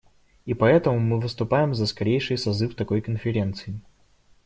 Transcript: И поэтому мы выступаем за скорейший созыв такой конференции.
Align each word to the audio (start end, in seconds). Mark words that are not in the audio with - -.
И 0.47 0.55
поэтому 0.55 0.97
мы 0.97 1.19
выступаем 1.19 1.75
за 1.75 1.85
скорейший 1.85 2.35
созыв 2.35 2.73
такой 2.73 3.01
конференции. 3.01 3.79